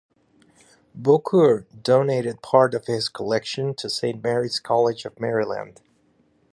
[0.99, 5.79] Bocour donated part of his collection to Saint Mary's College of Maryland.